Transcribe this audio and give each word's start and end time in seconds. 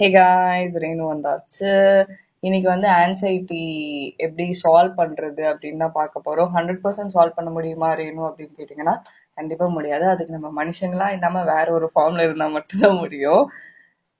Hey 0.00 0.06
guys 0.10 0.76
Renu 0.76 1.04
வந்தாச்சு. 1.12 1.70
இன்னைக்கு 2.42 2.68
வந்து 2.68 2.88
ஆன்சைட்டி 2.94 3.60
எப்படி 4.16 4.44
சால்வ் 4.62 4.94
பண்றது 4.96 5.42
அப்படின்னு 5.50 5.82
தான் 5.84 5.94
பார்க்க 5.94 6.24
போறோம். 6.26 6.50
ஹண்ட்ரட் 6.56 6.80
பர்சன்ட் 6.84 7.14
சால்வ் 7.16 7.36
பண்ண 7.36 7.50
முடியுமா 7.50 7.88
ரேணு 7.94 8.22
அப்படின்னு 8.28 8.58
கேட்டிங்கன்னா 8.58 8.94
கண்டிப்பா 9.38 9.66
முடியாது. 9.68 10.04
அதுக்கு 10.06 10.36
நம்ம 10.38 10.50
மனுஷங்களா 10.60 11.08
இல்லாம 11.16 11.44
வேற 11.52 11.66
ஒரு 11.72 11.88
ஃபார்ம்ல 11.94 12.26
இருந்தா 12.28 12.48
மட்டும்தான் 12.48 13.00
முடியும். 13.02 13.44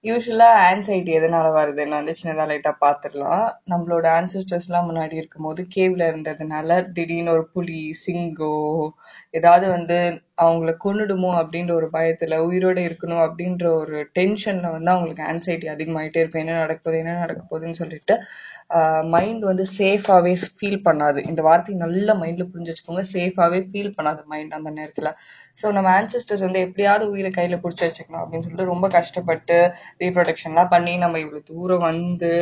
யூஸ்வலா 0.05 0.47
ஆன்சைட்டி 0.65 1.11
எதனால 1.19 1.47
வருதுன்னு 1.55 1.99
வந்து 1.99 2.13
சின்னதா 2.13 2.45
லைட்டா 2.49 2.73
பாத்துடலாம். 2.81 3.45
நம்மளோட 3.73 4.07
ஆன்சஸ்டர்ஸ் 4.19 4.67
முன்னாடி 4.89 5.15
இருக்கும்போது 5.15 5.63
கேவ்ல 5.77 6.03
இருந்ததுனால 6.11 6.69
திடீர்னு 6.93 7.31
ஒரு 7.31 7.45
புலி 7.53 7.79
சிங்கோ 8.03 8.53
ஏதாவது 9.31 9.67
வந்து 9.69 9.97
அவங்கள 10.39 10.71
கொன்னுடுமோ 10.85 11.31
அப்படின்ற 11.41 11.73
ஒரு 11.73 11.89
பயத்துல 11.93 12.39
உயிரோட 12.47 12.79
இருக்கணும் 12.89 13.23
அப்படின்ற 13.27 13.65
ஒரு 13.81 13.97
டென்ஷன்ல 14.19 14.71
வந்து 14.71 14.91
அவங்களுக்கு 14.91 15.25
ஆன்சைட்டி 15.25 15.69
அதிகமாயிட்டே 15.75 16.21
இருக்கும். 16.21 16.43
என்ன 16.45 16.59
நடக்க 16.59 16.81
போகுது 16.85 17.03
என்ன 17.03 17.19
நடக்க 17.19 17.43
போகுதுன்னு 17.51 17.81
சொல்லிட்டு 17.83 18.17
மைண்ட் 19.15 19.45
வந்து 19.51 19.65
சேஃபாவே 19.79 20.33
ஃபீல் 20.57 20.81
பண்ணாது. 20.87 21.19
இந்த 21.31 21.41
வார்த்தை 21.43 21.75
நல்ல 21.85 22.09
மைண்ட்ல 22.23 22.45
புரிஞ்சு 22.53 22.71
வச்சுக்கோங்க. 22.73 23.05
சேஃபாவே 23.15 23.61
ஃபீல் 23.71 23.93
பண்ணாது 23.97 24.23
மைண்ட் 24.33 24.57
அந்த 24.59 24.71
நேரத்துல. 24.79 25.11
ஸோ 25.59 25.67
நம்ம 25.73 25.89
ஆன்செஸ்டர்ஸ் 26.01 26.45
வந்து 26.47 26.61
எப்படியாவது 26.67 27.05
உயிரை 27.15 27.31
கையில 27.39 27.59
பிடிச்சி 27.65 27.85
வச்சுக்கணும் 27.87 28.23
அப்படின்னு 28.23 28.45
சொல்லிட்டு 28.47 28.73
ரொம்ப 28.73 28.89
கஷ்டப்பட்டு 28.89 29.59
ரீப்ரொடக்ஷன்லாம் 30.03 30.73
பண்ணி 30.75 30.95
நம்ம 30.97 31.19
இவ்வளோ 31.25 31.43
தூரம் 31.53 31.87
வந்து 31.91 32.33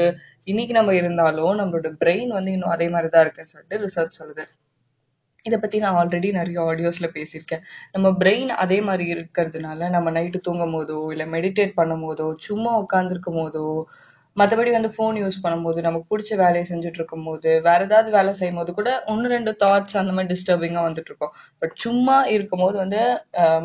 இன்னைக்கு 0.47 0.75
நம்ம 0.81 0.95
இருந்தாலும் 0.95 1.55
நம்மளோட 1.61 1.91
பிரெயின் 2.03 2.33
வந்து 2.39 2.53
இன்னும் 2.57 2.75
அதே 2.77 2.89
மாதிரி 2.95 3.11
தான் 3.11 3.25
இருக்குன்னு 3.27 3.55
சொல்லிட்டு 3.55 3.83
ரிசர்ச் 3.87 4.21
சொல்லுது. 4.21 4.45
இதை 5.47 5.57
பத்தி 5.59 5.77
நான் 5.79 5.97
ஆல்ரெடி 6.01 6.29
நிறைய 6.33 6.59
ஆடியோஸ்ல 6.71 7.07
பேசியிருக்கேன். 7.17 7.63
நம்ம 7.93 8.09
பிரெயின் 8.21 8.51
அதே 8.65 8.79
மாதிரி 8.89 9.05
இருக்கிறதுனால 9.15 9.89
நம்ம 9.91 10.11
நைட்டு 10.11 10.39
தூங்கும் 10.49 10.75
போதோ 10.77 10.99
இல்ல 11.15 11.25
மெடிடேட் 11.27 11.79
பண்ணும் 11.81 12.05
போதோ 12.07 12.27
சும்மா 12.49 12.73
உட்காந்துருக்கும் 12.85 13.41
மற்றபடி 14.37 14.71
வந்து 14.71 14.91
ஃபோன் 14.95 15.17
யூஸ் 15.23 15.37
பண்ணும்போது 15.45 15.81
நமக்கு 15.87 16.07
பிடிச்ச 16.13 16.37
வேலையை 16.37 16.65
செஞ்சுட்டு 16.69 17.19
போது 17.27 17.51
வேற 17.61 17.81
ஏதாவது 17.85 18.11
வேலை 18.11 18.33
செய்யும் 18.33 18.61
போது 18.61 18.71
கூட 18.73 18.91
ஒன்று 19.07 19.33
ரெண்டு 19.35 19.53
தாட்ஸ் 19.63 19.99
அந்த 20.01 20.13
மாதிரி 20.13 20.31
டிஸ்டர்பிங்கா 20.33 20.83
வந்துட்டு 20.87 21.11
இருக்கும் 21.11 21.33
பட் 21.63 21.75
சும்மா 21.77 22.17
இருக்கும்போது 22.35 22.77
வந்து 22.79 23.01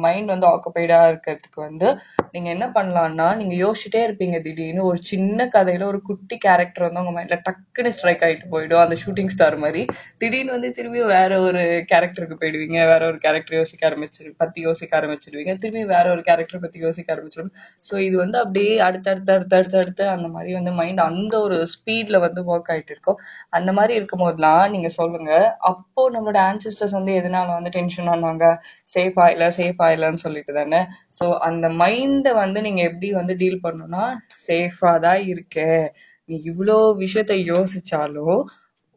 மைண்ட் 0.06 0.34
வந்து 0.34 0.48
ஆக்குபைடா 0.48 1.00
இருக்கிறதுக்கு 1.12 1.62
வந்து 1.62 1.90
நீங்க 2.34 2.50
என்ன 2.56 2.66
பண்ணலாம்னா 2.78 3.28
நீங்க 3.40 3.54
யோசிச்சுட்டே 3.64 4.02
இருப்பீங்க 4.08 4.38
திடீர்னு. 4.48 4.82
ஒரு 4.90 5.00
சின்ன 5.12 5.48
கதையில 5.56 5.86
ஒரு 5.92 6.00
குட்டி 6.02 6.36
கேரக்டர் 6.46 6.86
வந்து 6.88 7.02
உங்க 7.04 7.14
மைண்ட்ல 7.18 7.38
டக்குன்னு 7.48 7.94
ஸ்ட்ரைக் 7.98 8.24
ஆயிட்டு 8.28 8.52
போயிடும். 8.54 8.84
அந்த 8.84 8.96
ஷூட்டிங் 9.04 9.32
ஸ்டார் 9.36 9.58
மாதிரி. 9.64 9.82
திடீர்னு 10.22 10.56
வந்து 10.58 10.72
திரும்பி 10.80 11.02
வேற 11.16 11.32
ஒரு 11.48 11.62
கேரக்டருக்கு 11.92 12.40
போயிடுவீங்க. 12.42 12.80
வேற 12.92 13.02
ஒரு 13.12 13.20
கேரக்டர் 13.26 13.58
யோசிக்க 13.62 13.90
ஆரம்பிச்சிரு 13.90 14.32
பத்தி 14.44 14.60
யோசிக்க 14.68 15.00
ஆரம்பிச்சிருவீங்க. 15.00 15.56
திரும்பி 15.64 15.86
வேற 15.96 16.06
ஒரு 16.16 16.24
கேரக்டர் 16.30 16.64
பத்தி 16.66 16.86
யோசிக்க 16.88 17.16
ஆரம்பிச்சிடும் 17.16 17.54
ஸோ 17.90 17.96
இது 18.08 18.16
வந்து 18.18 18.40
அப்படியே 18.44 18.76
அடுத்தடுத்து 18.90 19.34
அடுத்தடுத்து 19.38 19.80
அடுத்து 19.84 20.06
அந்த 20.16 20.28
மாதிரி 20.36 20.54
வந்து 20.58 20.72
மைண்ட் 20.74 21.02
அந்த 21.06 21.34
ஒரு 21.40 21.58
ஸ்பீட்ல 21.74 22.18
வந்து 22.24 22.42
ஒர்க் 22.52 22.72
ஆயிட்டு 22.74 22.94
இருக்கோம் 22.96 23.20
அந்த 23.52 23.72
மாதிரி 23.74 23.94
இருக்கும் 23.96 24.24
போதெல்லாம் 24.24 24.64
நீங்க 24.70 24.90
சொல்லுங்க. 24.98 25.32
அப்போ 25.72 26.04
நம்மளோட 26.10 26.40
ஆன்சிஸ்டர்ஸ் 26.50 26.98
வந்து 27.00 27.14
எதனால 27.20 27.48
வந்து 27.58 27.74
டென்ஷன் 27.78 28.12
ஆனாங்க? 28.14 28.46
சேஃப் 28.96 29.20
ஆயில 29.26 29.48
சேஃப் 29.58 29.82
ஆயிலன்னு 29.88 30.24
சொல்லிட்டு 30.26 30.54
தானே. 30.54 30.82
ஸோ 31.20 31.28
அந்த 31.50 31.68
மைண்டை 31.82 32.34
வந்து 32.36 32.62
நீங்க 32.62 32.82
எப்படி 32.84 33.10
வந்து 33.14 33.36
டீல் 33.38 33.64
பண்ணணும்னா 33.64 34.06
சேஃபா 34.48 34.94
தான் 35.00 35.22
இருக்க. 35.34 35.58
நீ 36.30 36.38
இவ்வளோ 36.52 36.78
விஷயத்த 37.04 37.34
யோசிச்சாலும் 37.52 38.40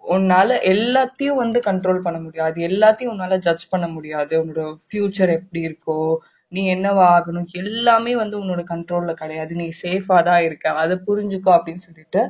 உன்னால 0.05 0.51
எல்லாத்தையும் 0.71 1.41
வந்து 1.43 1.59
கண்ட்ரோல் 1.67 2.05
பண்ண 2.05 2.19
முடியாது. 2.21 2.59
எல்லாத்தையும் 2.69 3.13
உன்னால 3.15 3.37
ஜட்ஜ் 3.39 3.67
பண்ண 3.69 3.87
முடியாது. 3.89 4.35
உன்னோட 4.43 4.63
ஃபியூச்சர் 4.87 5.33
எப்படி 5.39 5.61
இருக்கோ 5.69 5.99
நீ 6.53 6.63
என்னவா 6.75 7.05
ஆகணும்? 7.17 7.47
எல்லாமே 7.61 8.13
வந்து 8.21 8.37
உன்னோட 8.43 8.63
கண்ட்ரோல்ல 8.71 9.13
கிடையாது. 9.21 9.53
நீ 9.61 9.67
சேஃபா 9.83 10.17
தான் 10.29 10.43
இருக்க. 10.47 10.73
அதை 10.83 10.95
புரிஞ்சுக்கோ 11.09 11.51
அப்படின்னு 11.57 11.83
சொல்லிட்டு 11.87 12.21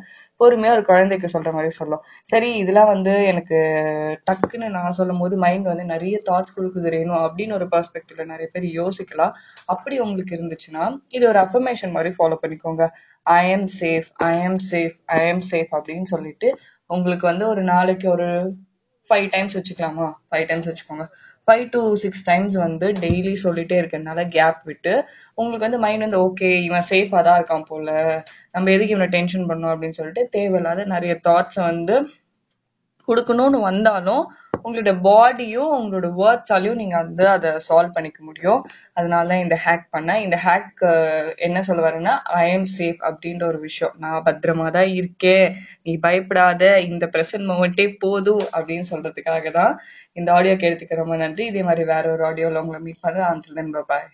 பொறுமையா 0.40 0.72
ஒரு 0.76 0.84
குழந்தைக்கு 0.90 1.28
சொல்ற 1.32 1.50
மாதிரி 1.56 1.70
சொல்லும். 1.78 2.02
சரி 2.30 2.48
இதெல்லாம் 2.62 2.90
வந்து 2.92 3.12
எனக்கு 3.30 3.56
டக்குன்னு 4.28 4.68
நான் 4.76 4.96
சொல்லும் 4.98 5.20
போது 5.22 5.34
மைண்ட் 5.44 5.66
வந்து 5.72 5.84
நிறைய 5.84 6.16
தாட்ஸ் 6.28 6.54
கொடுக்குது 6.56 6.90
வேணும் 6.96 7.22
அப்படின்னு 7.26 7.56
ஒரு 7.58 7.68
பெர்ஸ்பெக்டிவ்ல 7.74 8.26
நிறைய 8.32 8.48
பேர் 8.54 8.66
யோசிக்கலாம். 8.80 9.34
அப்படி 9.74 9.98
உங்களுக்கு 10.06 10.36
இருந்துச்சுன்னா 10.38 10.84
இது 11.18 11.24
ஒரு 11.32 11.40
அஃபர்மேஷன் 11.46 11.94
மாதிரி 11.96 12.12
ஃபாலோ 12.18 12.38
பண்ணிக்கோங்க. 12.44 12.86
I'm 13.56 13.68
safe 13.80 14.10
I'm 14.48 14.60
safe 14.72 14.96
I'm 15.32 15.44
safe 15.52 15.72
அப்படின்னு 15.78 16.08
சொல்லிட்டு 16.14 16.50
உங்களுக்கு 16.90 17.26
வந்து 17.32 17.44
ஒரு 17.52 17.62
நாளைக்கு 17.74 18.06
ஒரு 18.16 18.28
ஃபைவ் 19.10 19.26
டைம்ஸ் 19.34 19.56
வச்சுக்கலாமா? 19.58 20.08
ஃபைவ் 20.30 20.46
டைம்ஸ் 20.50 20.68
வச்சுக்கோங்க. 20.70 21.04
ஃபைவ் 21.48 21.64
டு 21.70 21.80
சிக்ஸ் 21.96 22.24
டைம்ஸ் 22.26 22.56
வந்து 22.56 22.86
டெய்லி 23.00 23.32
சொல்லிட்டே 23.42 23.76
இருக்கிறதுனால 23.78 24.22
கேப் 24.28 24.60
விட்டு 24.64 24.92
உங்களுக்கு 25.38 25.66
வந்து 25.66 25.78
மைண்ட் 25.78 26.04
வந்து 26.04 26.20
ஓகே 26.20 26.50
இவன் 26.66 26.86
சேஃபாக 26.90 27.22
தான் 27.22 27.38
இருக்கான் 27.38 27.68
போல 27.68 27.88
நம்ம 28.50 28.70
எதுக்கு 28.70 28.94
இவனை 28.96 29.08
டென்ஷன் 29.08 29.48
பண்ணோம் 29.50 29.72
அப்படின்னு 29.72 29.98
சொல்லிட்டு 30.00 30.24
தேவையில்லாத 30.30 30.84
நிறைய 30.86 31.14
தாட்ஸை 31.28 31.62
வந்து 31.64 31.96
கொடுக்கணும்னு 33.08 33.60
வந்தாலும் 33.62 34.22
உங்களோட 34.64 34.92
பாடியும் 35.02 35.72
உங்களோட 35.78 36.08
வேர்ட்ஸாலையும் 36.20 36.80
நீங்க 36.80 36.96
வந்து 36.96 37.24
அதை 37.28 37.50
சால்வ் 37.68 37.96
பண்ணிக்க 37.96 38.20
முடியும். 38.24 38.60
அதனால 38.92 39.38
இந்த 39.44 39.56
ஹேக் 39.64 39.86
பண்ணேன். 39.96 40.22
இந்த 40.26 40.38
ஹேக் 40.46 40.82
என்ன 41.36 41.62
சொல்ல 41.68 41.88
வரேன்னா 41.88 42.14
ஐ 42.42 42.44
எம் 42.52 42.66
சேஃப் 42.78 43.00
அப்படின்ற 43.10 43.44
ஒரு 43.44 43.60
விஷயம். 43.68 43.94
நான் 43.98 44.22
பத்திரமா 44.28 44.70
தான் 44.78 44.90
இருக்கேன். 45.00 45.56
நீ 45.82 45.94
பயப்படாத. 46.06 46.80
இந்த 46.90 47.06
பிரசன்ட் 47.16 47.48
மொமெண்டே 47.52 47.86
போதும் 47.98 48.44
அப்படின்னு 48.56 48.86
சொல்றதுக்காக 48.92 49.52
தான் 49.60 49.74
இந்த 50.12 50.32
ஆடியோ 50.32 50.56
கேட்டுக்க 50.64 51.02
ரொம்ப 51.02 51.16
நன்றி. 51.16 51.46
இதே 51.46 51.62
மாதிரி 51.62 51.84
வேற 51.94 52.04
ஒரு 52.12 52.24
ஆடியோல 52.30 52.62
உங்களை 52.64 52.80
மீட் 52.88 53.04
பண்றேன். 53.06 53.28
அண்டில் 53.32 53.58
தென் 53.60 53.76
பாய் 53.92 54.08